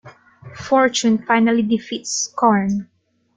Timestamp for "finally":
1.27-1.61